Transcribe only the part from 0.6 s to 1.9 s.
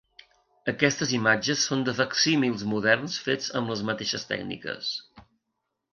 Aquestes imatges són